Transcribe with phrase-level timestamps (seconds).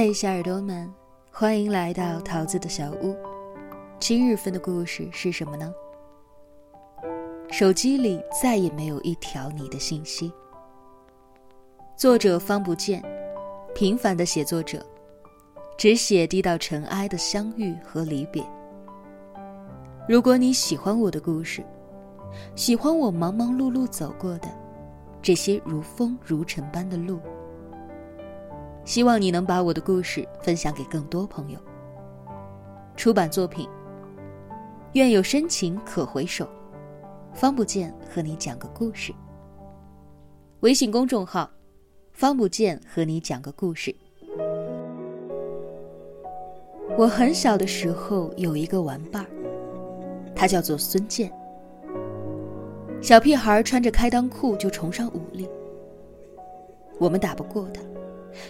[0.00, 0.90] 嗨，小耳朵们，
[1.30, 3.14] 欢迎来到桃子的小屋。
[3.98, 5.70] 今日份的故事是什么呢？
[7.50, 10.32] 手机里再也没有一条你的信息。
[11.98, 13.04] 作者方不见，
[13.74, 14.82] 平凡的写作者，
[15.76, 18.42] 只写低到尘埃的相遇和离别。
[20.08, 21.62] 如果你喜欢我的故事，
[22.56, 24.48] 喜欢我忙忙碌碌走过的
[25.20, 27.20] 这些如风如尘般的路。
[28.90, 31.58] 希望你能把我的故事分享给更多朋友。
[32.96, 33.68] 出版作品：
[34.94, 36.44] 愿有深情可回首，
[37.32, 39.14] 方不见和你讲个故事。
[40.62, 41.48] 微信公众号：
[42.10, 43.94] 方不见和你讲个故事。
[46.98, 49.30] 我很小的时候有一个玩伴儿，
[50.34, 51.30] 他叫做孙健。
[53.00, 55.48] 小屁孩穿着开裆裤就崇尚武力，
[56.98, 57.80] 我们打不过他。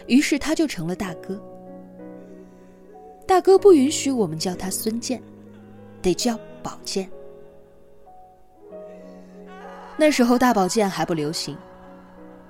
[0.07, 1.41] 于是他就成了大哥。
[3.27, 5.23] 大哥不允许我们叫他孙健，
[6.03, 7.09] 得叫宝剑。
[9.97, 11.57] 那时候大宝剑还不流行，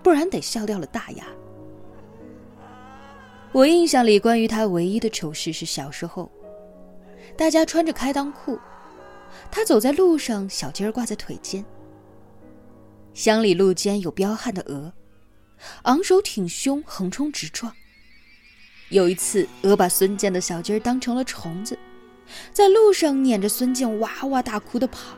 [0.02, 1.24] 不然得笑掉了大牙。
[3.52, 6.30] 我印象里关于他唯一的丑事是小时候，
[7.36, 8.58] 大家穿着开裆裤，
[9.50, 11.64] 他走在路上，小鸡儿挂在腿间。
[13.12, 14.92] 乡里路间有彪悍的鹅。
[15.82, 17.74] 昂首挺胸，横冲直撞。
[18.88, 21.78] 有一次，鹅把孙健的小鸡儿当成了虫子，
[22.52, 25.16] 在路上撵着孙健哇哇大哭的跑。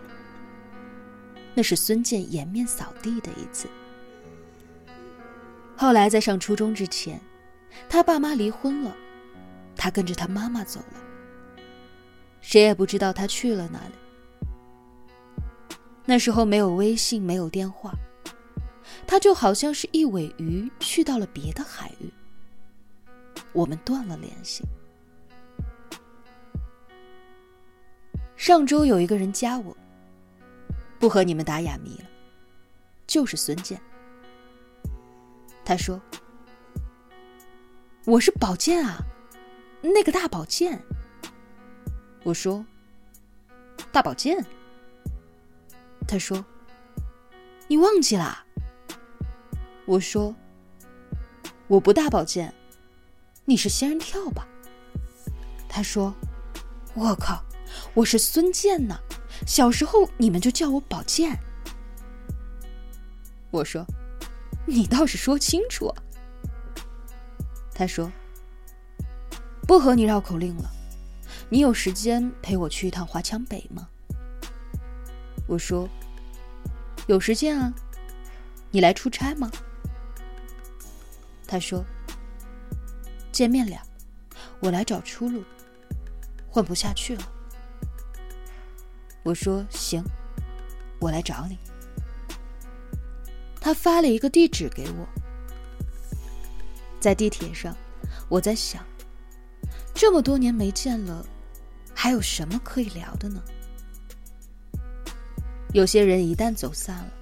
[1.55, 3.69] 那是孙健颜面扫地的一次。
[5.77, 7.21] 后来在上初中之前，
[7.89, 8.97] 他爸妈离婚了，
[9.77, 11.01] 他跟着他妈妈走了。
[12.41, 13.95] 谁也不知道他去了哪里。
[16.05, 17.95] 那时候没有微信，没有电话。
[19.07, 22.11] 他就好像是一尾鱼去到了别的海域，
[23.53, 24.65] 我们断了联系。
[28.37, 29.77] 上周有一个人加我，
[30.99, 32.05] 不和你们打哑谜了，
[33.07, 33.81] 就是孙健。
[35.65, 36.01] 他说
[38.05, 38.99] ：“我是宝剑啊，
[39.83, 40.83] 那个大宝剑。”
[42.25, 42.65] 我说
[43.93, 44.45] ：“大宝剑。”
[46.09, 46.45] 他说
[47.69, 48.47] ：“你忘记了？”
[49.85, 50.35] 我说
[51.67, 52.55] ：“我不大保健，
[53.45, 54.47] 你是仙人跳吧？”
[55.69, 56.15] 他说
[56.95, 57.45] ：“我靠，
[57.95, 58.97] 我是孙健呢！
[59.45, 61.37] 小时候你们就叫我宝剑。”
[63.51, 63.85] 我说
[64.67, 65.97] ：“你倒是说清楚。”啊
[67.75, 68.13] 他说
[69.67, 70.71] ：“不和你绕口令了，
[71.49, 73.89] 你有时间陪我去一趟华强北吗？”
[75.49, 75.89] 我说
[77.09, 77.75] ：“有时间啊，
[78.71, 79.51] 你来出差吗？”
[81.53, 81.85] 他说
[83.31, 83.77] ：“见面了，
[84.61, 85.45] 我来找出路，
[86.49, 87.31] 混不下去了。”
[89.23, 90.03] 我说：“行，
[90.99, 91.59] 我来找你。”
[93.61, 95.07] 他发了一个地址给我，
[96.99, 97.77] 在地铁上，
[98.31, 98.83] 我在想，
[99.93, 101.23] 这么多年没见了，
[101.95, 103.43] 还有什么可以聊的呢？
[105.75, 107.13] 有些人一旦走散了，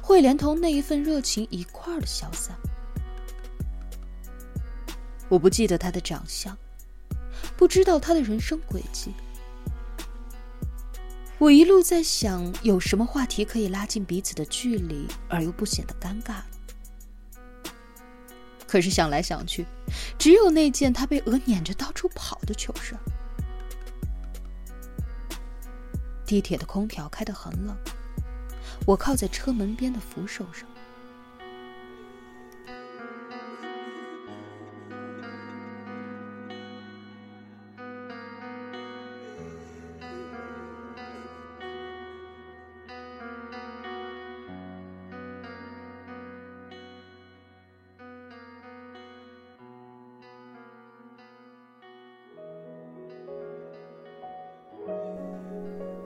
[0.00, 2.58] 会连同那一份热情一块儿的消散。
[5.28, 6.56] 我不记得他的长相，
[7.56, 9.12] 不知道他的人生轨迹。
[11.38, 16.40] 我一路在想，有什么话题可以拉近彼此的距离，而又不显得尴尬
[18.66, 19.64] 可是想来想去，
[20.18, 22.96] 只有那件他被鹅撵着到处跑的糗事。
[26.26, 27.74] 地铁的空调开得很冷，
[28.84, 30.67] 我靠在车门边的扶手上。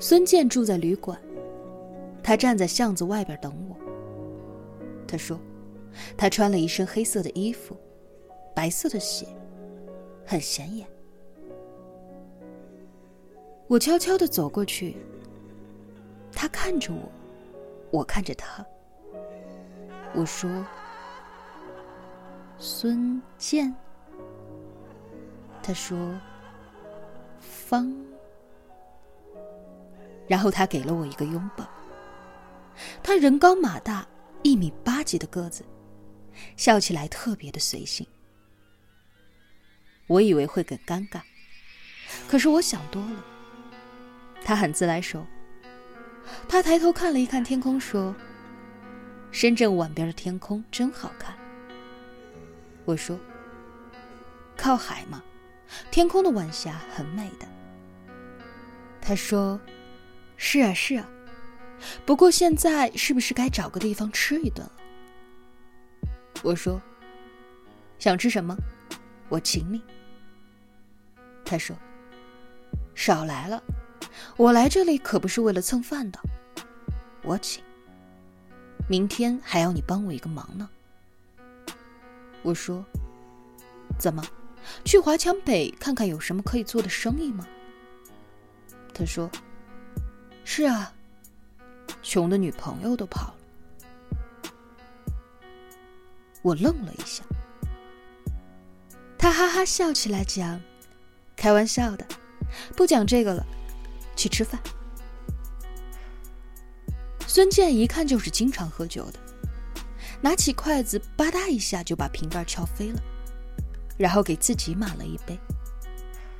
[0.02, 1.16] 孙健住在旅馆，
[2.24, 3.76] 他站在巷子外边等我。
[5.06, 5.38] 他说，
[6.16, 7.76] 他穿了一身黑色的衣服，
[8.52, 9.28] 白色的鞋，
[10.26, 10.84] 很显眼。
[13.68, 14.96] 我悄悄的走过去，
[16.32, 17.12] 他看着我，
[17.92, 18.66] 我看着他。
[20.16, 20.66] 我说
[22.58, 23.72] ：“孙健。”
[25.62, 25.96] 他说
[27.38, 27.94] ：“方。”
[30.32, 31.68] 然后他给了我一个拥抱。
[33.02, 34.06] 他人高马大，
[34.42, 35.62] 一米八几的个子，
[36.56, 38.06] 笑起来特别的随性。
[40.06, 41.20] 我以为会很尴尬，
[42.26, 43.22] 可是我想多了。
[44.42, 45.22] 他很自来熟。
[46.48, 48.16] 他抬头看了一看天空，说
[49.30, 51.36] ：“深圳晚边的天空真好看。”
[52.86, 53.20] 我说
[54.56, 55.22] ：“靠海嘛，
[55.90, 57.46] 天空的晚霞很美的。”
[58.98, 59.60] 他说
[60.44, 61.08] ：“是啊，是啊，
[62.04, 64.72] 不过现在是不是该找个地方吃一顿了？”
[66.42, 66.82] 我说
[68.00, 68.56] ：“想吃什么？
[69.28, 69.80] 我请你。”
[71.46, 71.76] 他说
[72.92, 73.62] ：“少来了。”
[74.36, 76.18] 我来这里可不是为了蹭饭的，
[77.22, 77.62] 我请。
[78.88, 80.68] 明天还要你帮我一个忙呢。
[82.42, 82.84] 我说
[83.96, 84.20] ：“怎么，
[84.84, 87.46] 去华强北看看有什么可以做的生意吗？”
[88.92, 89.30] 他说
[90.44, 90.92] ：“是啊，
[92.02, 93.34] 穷的女朋友都跑了。”
[96.42, 97.22] 我愣了一下，
[99.16, 100.60] 他哈哈笑起来讲
[101.36, 102.06] ：“开玩笑的，
[102.76, 103.46] 不讲这个了。”
[104.16, 104.60] 去吃饭。
[107.26, 109.18] 孙健一看就是经常喝酒的，
[110.20, 113.00] 拿起筷子吧嗒一下就把瓶盖敲飞了，
[113.96, 115.38] 然后给自己满了一杯，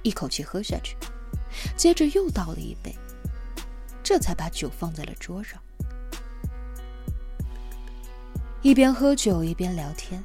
[0.02, 0.96] 一口气喝下去，
[1.76, 2.94] 接着又倒了一杯，
[4.02, 5.60] 这才把酒放在了桌上。
[8.60, 10.22] 一边喝酒一边聊天。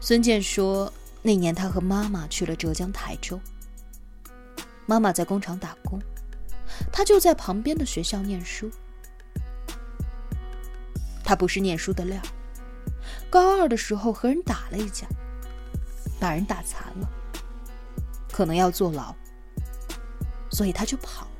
[0.00, 0.92] 孙健说，
[1.22, 3.40] 那年他和妈妈去了浙江台州。
[4.86, 6.00] 妈妈在工厂打工，
[6.92, 8.70] 他就在旁边的学校念书。
[11.24, 12.22] 他不是念书的料，
[13.28, 15.08] 高二的时候和人打了一架，
[16.20, 17.10] 把人打残了，
[18.30, 19.12] 可能要坐牢，
[20.50, 21.35] 所以他就跑了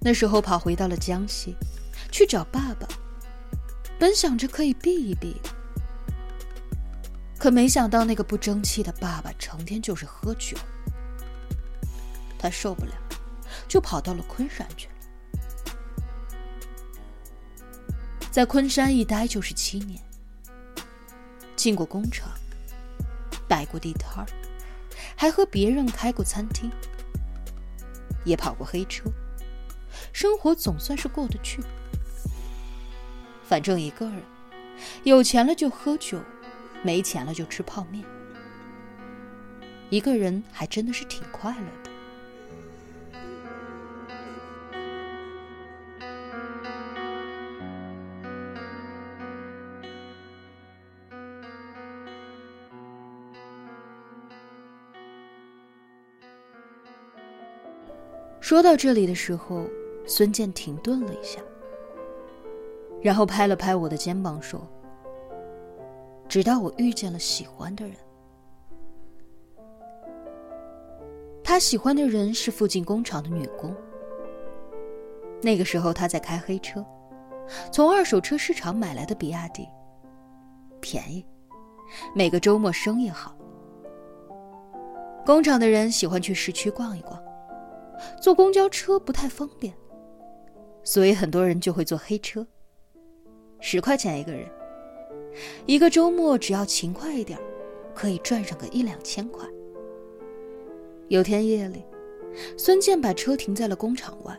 [0.00, 1.54] 那时候跑回到了江西，
[2.10, 2.88] 去找爸爸，
[3.98, 5.36] 本想着可以避一避。
[7.38, 10.56] 可没想到，那个不争气的爸爸成天就是喝酒，
[12.38, 12.92] 他受不了，
[13.68, 14.94] 就跑到了昆山去了。
[18.30, 20.00] 在昆山一待就是七年，
[21.56, 22.30] 进过工厂，
[23.48, 24.24] 摆过地摊，
[25.16, 26.70] 还和别人开过餐厅，
[28.24, 29.10] 也跑过黑车，
[30.12, 31.62] 生活总算是过得去。
[33.42, 34.22] 反正一个人，
[35.04, 36.20] 有钱了就喝酒。
[36.82, 38.02] 没钱了就吃泡面，
[39.90, 41.90] 一个人还真的是挺快乐的。
[58.40, 59.68] 说到这里的时候，
[60.10, 61.40] 孙健停顿了一下，
[63.00, 64.60] 然后拍了拍我的肩膀说。
[66.28, 67.94] 直到我遇见了喜欢的人，
[71.44, 73.72] 他喜欢的人是附近工厂的女工。
[75.40, 76.84] 那个时候他在开黑车，
[77.72, 79.68] 从二手车市场买来的比亚迪，
[80.80, 81.24] 便宜，
[82.16, 83.36] 每个周末生意好。
[85.24, 87.20] 工厂的人喜欢去市区逛一逛，
[88.20, 89.72] 坐公交车不太方便，
[90.82, 92.46] 所以很多人就会坐黑车，
[93.60, 94.48] 十块钱一个人。
[95.66, 97.38] 一个周末只要勤快一点，
[97.94, 99.48] 可以赚上个一两千块。
[101.08, 101.84] 有天夜里，
[102.56, 104.38] 孙健把车停在了工厂外，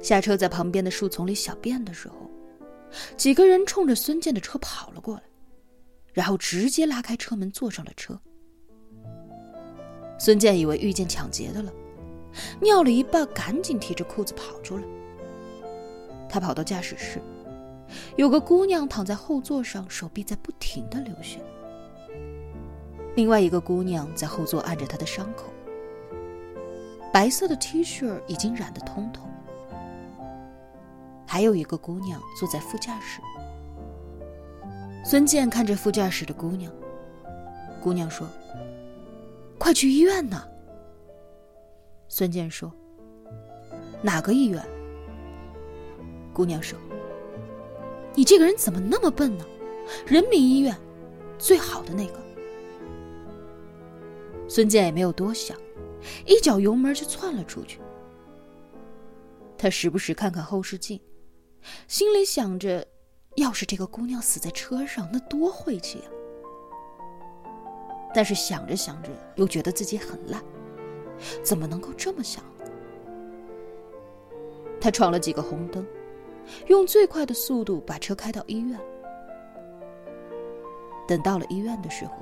[0.00, 2.30] 下车在旁边的树丛里小便的时候，
[3.16, 5.22] 几个人冲着孙健的车跑了过来，
[6.12, 8.18] 然后直接拉开车门坐上了车。
[10.18, 11.72] 孙健以为遇见抢劫的了，
[12.60, 14.82] 尿了一半，赶紧提着裤子跑出来。
[16.30, 17.20] 他跑到驾驶室。
[18.16, 21.40] 有个姑娘躺在后座上，手臂在不停的流血。
[23.16, 25.46] 另外一个姑娘在后座按着她的伤口，
[27.12, 29.24] 白色的 T 恤已经染得通透。
[31.26, 33.20] 还有一个姑娘坐在副驾驶。
[35.04, 36.72] 孙健看着副驾驶的姑娘，
[37.82, 38.28] 姑娘说
[39.58, 40.44] ：“快去医院呢。”
[42.08, 42.72] 孙健说
[44.02, 44.64] ：“哪个医院？”
[46.32, 46.78] 姑娘说。
[48.14, 49.44] 你这个人怎么那么笨呢？
[50.06, 50.76] 人民医院，
[51.38, 52.20] 最好的那个。
[54.48, 55.56] 孙健也没有多想，
[56.26, 57.80] 一脚油门就窜了出去。
[59.56, 61.00] 他时不时看看后视镜，
[61.86, 62.84] 心里想着：
[63.36, 66.04] 要是这个姑娘死在车上，那多晦气呀！
[68.12, 70.42] 但是想着想着，又觉得自己很烂，
[71.44, 72.42] 怎么能够这么想？
[74.80, 75.86] 他闯了几个红灯。
[76.66, 78.78] 用最快的速度把车开到医院。
[81.06, 82.14] 等到了医院的时候，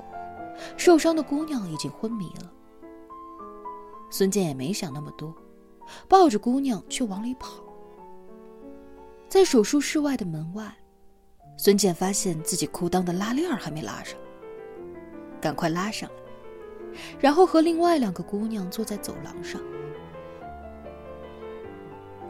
[0.75, 2.51] 受伤的姑娘已经昏迷了。
[4.09, 5.33] 孙健也没想那么多，
[6.07, 7.63] 抱着姑娘就往里跑。
[9.27, 10.75] 在手术室外的门外，
[11.55, 14.17] 孙健发现自己裤裆的拉链还没拉上，
[15.39, 16.15] 赶快拉上来，
[17.19, 19.61] 然后和另外两个姑娘坐在走廊上。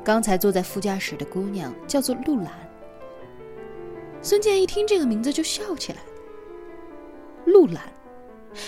[0.04, 2.52] 刚才坐在副驾驶的姑娘叫做陆兰。
[4.22, 6.00] 孙健一听这个名字就笑起来。
[7.46, 7.84] 陆兰，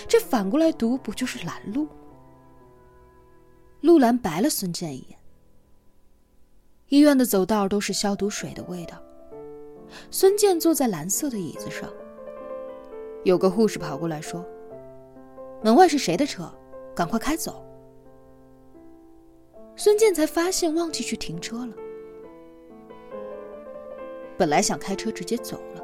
[0.08, 1.88] 这反过来读不就是拦路？
[3.82, 5.18] 陆兰白了孙健一眼。
[6.88, 8.98] 医院的走道都是消毒水的味道。
[10.10, 11.90] 孙健坐在蓝色的椅子上。
[13.24, 14.46] 有个护士跑过来说
[15.64, 16.52] ：“门外是谁的车？
[16.96, 17.66] 赶快开走。”
[19.84, 21.74] 孙健才发现忘记去停车了。
[24.38, 25.84] 本来想开车直接走了，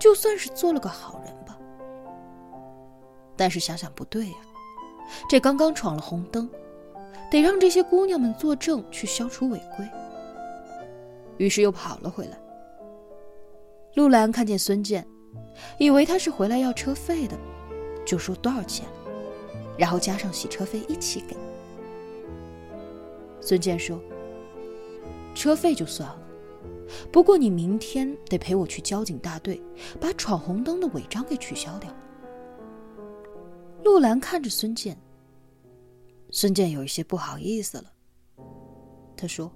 [0.00, 1.58] 就算是做了个好人吧。
[3.36, 4.36] 但是想想不对呀，
[5.28, 6.48] 这刚刚闯了红灯，
[7.30, 9.86] 得让这些姑娘们作证去消除违规。
[11.36, 12.38] 于是又跑了回来。
[13.96, 15.06] 陆兰看见孙健，
[15.78, 17.36] 以为他是回来要车费的，
[18.02, 18.86] 就说多少钱，
[19.76, 21.36] 然后加上洗车费一起给。
[23.46, 24.02] 孙健说
[25.32, 26.28] ：“车费就算了，
[27.12, 29.62] 不过你明天得陪我去交警大队，
[30.00, 31.94] 把闯红灯的违章给取消掉。”
[33.84, 35.00] 陆兰看着孙健，
[36.32, 37.92] 孙健有一些不好意思了。
[39.16, 39.48] 他说：“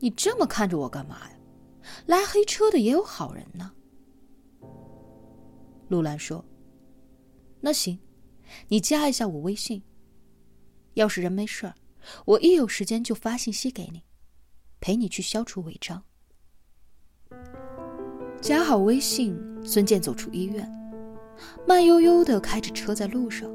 [0.00, 1.36] 你这么看着我干嘛呀？
[2.06, 3.70] 拉黑车的也有好人呢。”
[5.88, 6.42] 陆兰说
[7.60, 7.98] ：“那行，
[8.68, 9.82] 你加一下我微信。
[10.94, 11.74] 要是人没事儿。”
[12.24, 14.02] 我一有时间就发信息给你，
[14.80, 16.02] 陪你去消除违章。
[18.40, 20.70] 加好微信，孙健走出医院，
[21.66, 23.50] 慢悠悠的开着车在路上，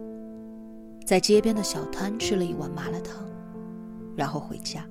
[1.06, 3.26] 在街边的小摊吃了一碗麻辣烫，
[4.16, 4.86] 然后回家。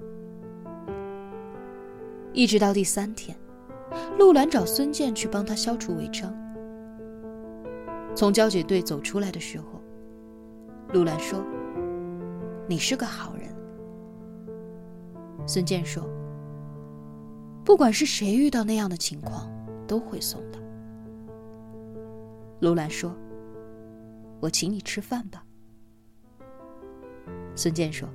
[2.32, 3.36] 一直到第三天，
[4.16, 6.34] 陆兰找孙健去帮他消除违章。
[8.14, 9.82] 从交警队走出来的时候，
[10.92, 11.44] 陆兰说
[12.70, 13.52] ：“你是个好人。”
[15.44, 16.04] 孙健说
[17.66, 19.50] ：“不管是谁遇到那样的情况，
[19.88, 20.58] 都会送的。”
[22.62, 23.12] 卢兰说
[24.38, 25.44] ：“我请你吃饭吧。”
[27.56, 28.08] 孙健说：“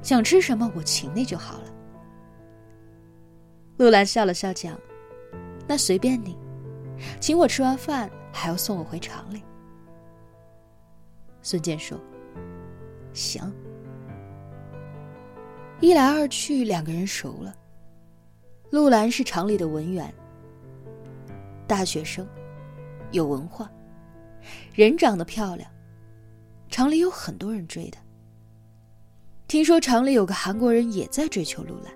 [0.00, 1.64] 想吃什么，我请你就好了。”
[3.76, 4.74] 陆兰笑了笑讲
[5.68, 6.34] ：“那随便你，
[7.20, 9.42] 请我吃完饭还要送我回厂里。”
[11.42, 12.00] 孙健说
[13.12, 13.42] ：“行。”
[15.80, 17.54] 一来二去，两个人熟了。
[18.70, 20.12] 陆兰是厂里的文员，
[21.66, 22.26] 大学生，
[23.12, 23.70] 有文化，
[24.74, 25.70] 人长得漂亮，
[26.68, 28.00] 厂里有很多人追她。
[29.46, 31.94] 听说厂里有个韩国人也在追求陆兰，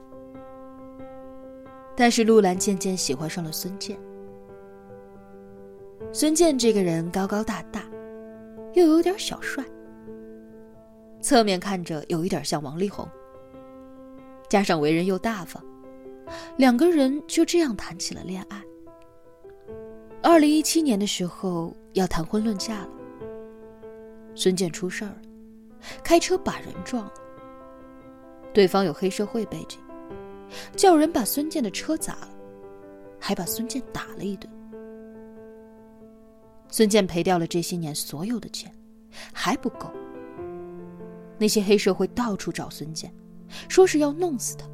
[1.94, 3.98] 但是陆兰渐渐喜欢上了孙健。
[6.12, 7.84] 孙健这个人高高大大，
[8.72, 9.62] 又有点小帅，
[11.22, 13.08] 侧面看着有一点像王力宏。
[14.48, 15.64] 加上为人又大方，
[16.58, 18.62] 两个人就这样谈起了恋爱。
[20.22, 22.88] 二零一七年的时候要谈婚论嫁了，
[24.34, 25.16] 孙健出事儿了，
[26.04, 27.12] 开车把人撞了。
[28.52, 29.78] 对方有黑社会背景，
[30.76, 32.28] 叫人把孙健的车砸了，
[33.18, 34.52] 还把孙健打了一顿。
[36.68, 38.70] 孙健赔掉了这些年所有的钱，
[39.32, 39.90] 还不够。
[41.42, 43.12] 那些黑社会到处找孙健。
[43.68, 44.64] 说是要弄死他，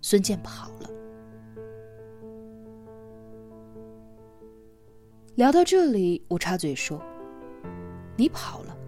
[0.00, 0.88] 孙健跑了。
[5.34, 7.02] 聊到这里，我插嘴说
[8.16, 8.78] ：“你跑了，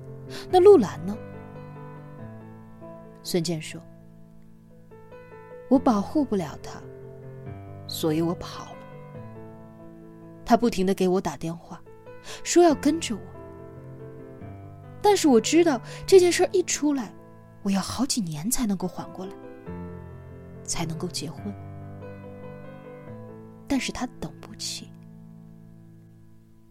[0.50, 1.18] 那陆兰呢？”
[3.25, 3.82] 孙健说
[5.68, 6.80] ：“我保护不了他，
[7.88, 8.78] 所以我跑了。
[10.46, 11.82] 他不停的给我打电话，
[12.44, 13.20] 说要跟着我，
[15.02, 17.12] 但是我知道这件事一出来。”
[17.64, 19.33] 我要好几年才能够缓过来，
[20.62, 21.52] 才能够结婚。
[23.67, 24.88] 但是他等不起。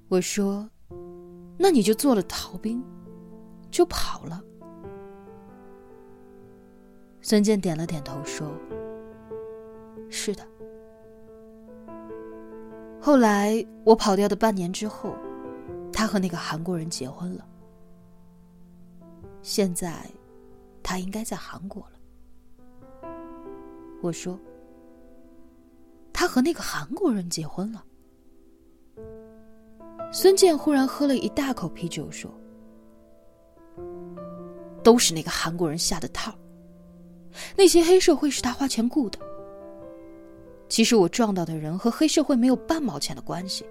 [0.07, 0.67] 我说
[1.59, 2.81] ：“那你就做了逃兵，
[3.69, 4.41] 就跑了。”
[7.21, 8.49] 孙健点了点头说
[10.09, 10.43] ：“是的。”
[12.99, 15.13] 后来我跑掉的半年之后，
[15.91, 17.45] 他和那个韩国人结婚了。
[19.47, 20.05] 现在。
[20.83, 23.09] 他应该在韩国了。
[24.01, 24.39] 我说
[26.13, 27.83] ：“他和那个韩国人结婚了。
[30.13, 32.31] 孙健忽然喝了一大口啤酒，说
[34.81, 36.33] ：“都是那个韩国人下的套，
[37.57, 39.19] 那些黑社会是他花钱雇的。
[40.69, 43.65] 其实我撞到的人和黑社会没有半毛钱的关系，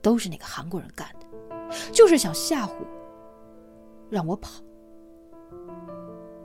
[0.00, 2.72] 都是那个韩国人干的，就是想吓唬，
[4.12, 4.62] 让我跑，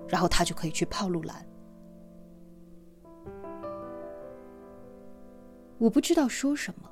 [0.08, 1.46] 然后他就可以去泡露兰。”
[5.78, 6.90] 我不知道说什么。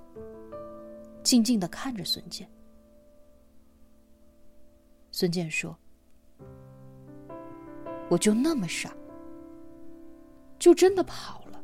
[1.24, 2.48] 静静的看着孙健。
[5.12, 5.76] 孙健说
[8.12, 8.94] ：“我就那么傻，
[10.60, 11.64] 就真的跑了。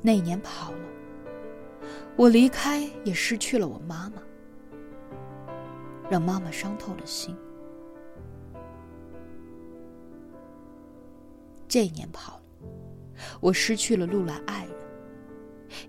[0.00, 0.78] 那年跑了，
[2.16, 4.22] 我离开也失去了我妈妈，
[6.10, 7.36] 让妈妈伤透了心。
[11.68, 12.42] 这一年跑了，
[13.40, 14.74] 我失去了陆兰爱人。”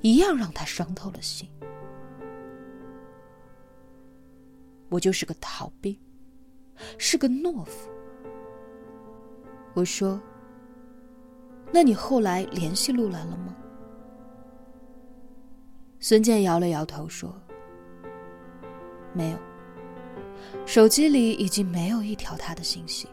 [0.01, 1.47] 一样让他伤透了心。
[4.89, 5.97] 我就是个逃兵，
[6.97, 7.89] 是个懦夫。
[9.75, 10.19] 我说
[11.71, 13.55] ：“那你后来联系陆兰了吗？”
[15.99, 17.33] 孙健摇了摇头说
[19.13, 19.37] ：“没有，
[20.65, 23.07] 手机里已经没有一条他的信息，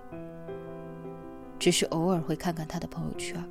[1.58, 3.42] 只是偶尔会看看他的朋友圈。”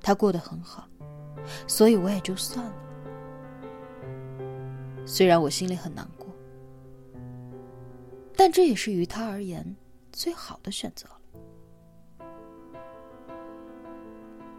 [0.00, 0.88] 他过得很好，
[1.66, 2.74] 所以我也就算了。
[5.04, 6.28] 虽然我心里很难过，
[8.36, 9.76] 但这也是于他而言
[10.12, 12.28] 最好的选择了。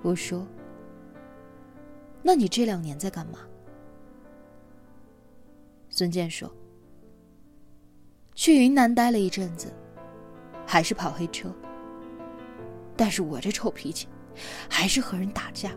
[0.01, 0.45] 我说
[2.21, 3.39] ：“那你这两年在干嘛？”
[5.89, 6.51] 孙健说
[8.39, 9.69] ：“去云南待了一阵子，
[10.65, 11.53] 还是跑黑车。
[12.95, 14.07] 但是我这臭脾气。”
[14.69, 15.71] 还是和人打架，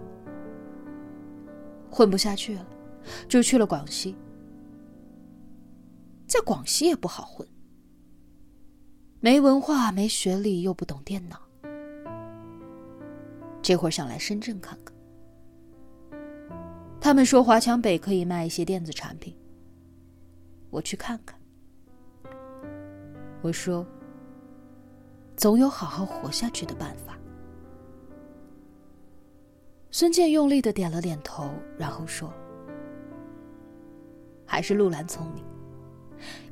[1.91, 2.65] 混不下去了，
[3.29, 4.15] 就去了广西。
[6.29, 7.45] 在广西也不好混，
[9.19, 11.41] 没文化、没学历，又不懂电脑。
[13.61, 14.95] 这会儿想来深圳看看，
[17.01, 19.37] 他们说华强北可以卖一些电子产品，
[20.71, 21.37] 我去看看。
[23.43, 23.85] 我说，
[25.37, 27.19] 总有好好活下去的办法。
[29.91, 32.33] 孙健用力的点了点头，然后说
[34.47, 35.45] ：“还是陆兰聪明。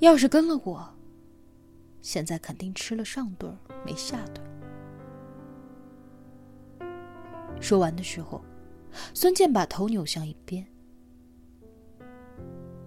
[0.01, 0.95] 要是跟了我，
[2.03, 4.45] 现在肯定吃了上顿没下顿。”
[7.61, 8.45] 说完的时候，
[9.15, 10.67] 孙健把头扭向一边，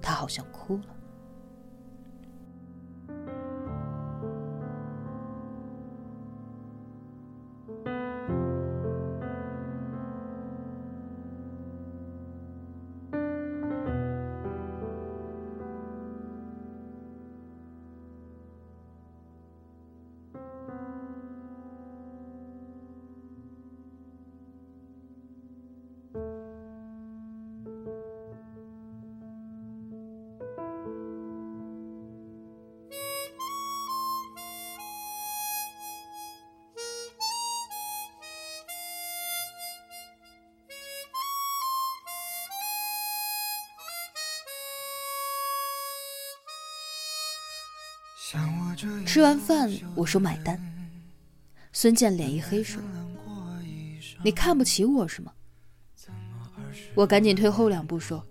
[0.02, 0.93] 他好像哭了。
[49.06, 50.58] 吃完饭，我说买单。
[51.74, 52.82] 孙健脸一黑说
[54.24, 55.34] ：“你看不起我是吗？”
[56.96, 58.26] 我赶紧退后两步说：“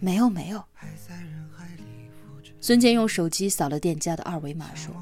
[0.00, 0.64] 没有没有。”
[2.58, 4.94] 孙健用手机扫了店家的二维码说：“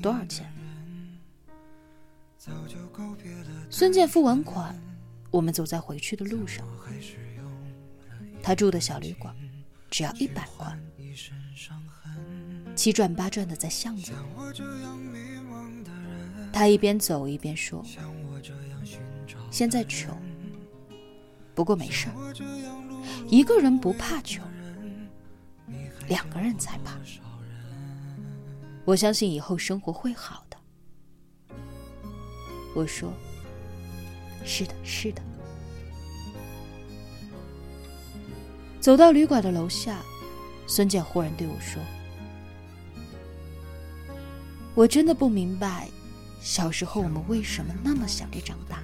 [0.00, 0.48] 多少钱？”
[3.68, 4.80] 孙健付完款，
[5.32, 6.64] 我们走在回去的路上。
[8.40, 9.34] 他住的小旅馆
[9.90, 10.78] 只要一百块。
[12.74, 14.18] 七转八转的在巷子里，
[16.52, 17.84] 他一边走一边说
[19.50, 20.16] ：“现在穷，
[21.54, 22.12] 不过没事儿，
[23.28, 24.42] 一个人不怕穷，
[26.08, 26.98] 两个人才怕。
[28.84, 30.56] 我相信以后生活会好的。”
[32.74, 33.12] 我说
[34.44, 35.22] ：“是的，是的。”
[38.80, 40.00] 走到旅馆的楼下，
[40.66, 41.80] 孙健忽然对我说。
[44.74, 45.88] 我真的不明白，
[46.40, 48.82] 小时候我们为什么那么想着长大？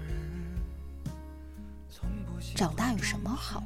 [2.55, 3.63] 长大有什么好？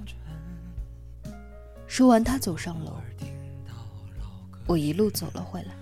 [1.86, 3.00] 说完，他走上楼，
[4.66, 5.74] 我一路走了回来，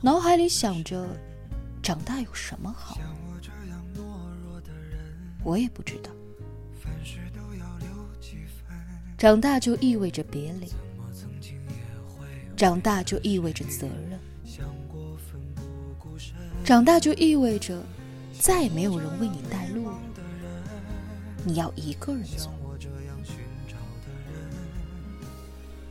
[0.00, 1.06] 脑海里想着
[1.82, 2.98] 长大有什么好？
[5.44, 6.10] 我也不知道。
[9.16, 10.68] 长大就意味着别离，
[12.56, 14.11] 长大就意味着责任，
[16.64, 17.82] 长大就意味着
[18.38, 19.98] 再也没有人为你带路了，
[21.44, 22.52] 你要一个人走。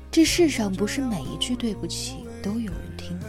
[0.10, 3.27] 这世上不是每一句对不起都有人听到。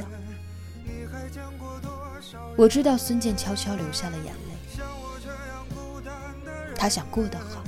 [2.57, 4.83] 我知道孙健悄悄流下了眼泪，
[6.77, 7.63] 他想过得好，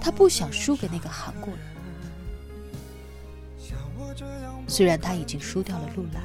[0.00, 1.58] 他不想输给那个韩国人。
[4.66, 6.22] 虽然他已经输掉了陆兰，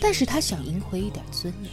[0.00, 1.72] 但是他想赢回一点尊严。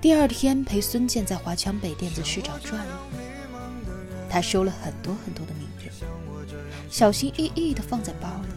[0.00, 2.92] 第二天陪孙健在华强北电子市场转悠，
[4.28, 5.90] 他收了很多很多的名片，
[6.90, 8.48] 小心翼翼的放在包里，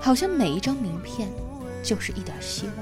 [0.00, 1.28] 好像每一张名片
[1.82, 2.76] 就是一点希望。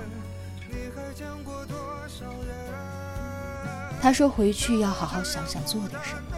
[4.03, 6.37] 他说回去要好好想想做点什么。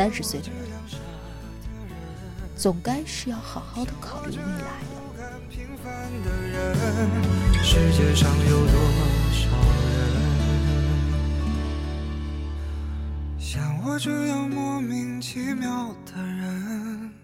[0.00, 0.56] 三十岁的人，
[2.56, 4.96] 总该是要好好的考虑未来了。
[7.62, 8.72] 世界上有多
[9.30, 9.50] 少
[9.92, 10.00] 人
[13.38, 16.30] 像我这样莫名其妙的人？
[16.32, 17.19] 会不会有人？